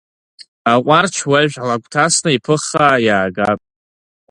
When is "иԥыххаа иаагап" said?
2.33-3.59